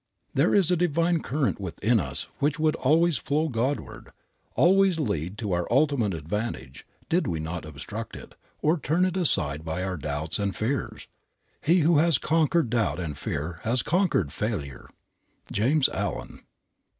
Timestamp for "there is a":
0.33-0.75